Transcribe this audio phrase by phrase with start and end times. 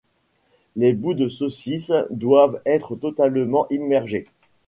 [0.75, 4.25] Les bouts de saucisse doivent être totalement immergés.